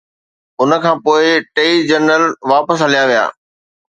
[0.61, 1.25] ان کان پوءِ
[1.55, 3.25] ٽيئي جنرل واپس هليا ويا